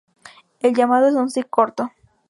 El 0.61 0.73
llamado 0.73 1.09
es 1.09 1.13
un 1.13 1.29
"zick" 1.29 1.47
corto. 1.47 1.91